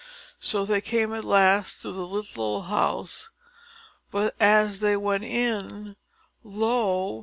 [0.39, 3.29] So they came at last to the little old house;
[4.09, 5.95] but, as they went in,
[6.43, 7.19] lo!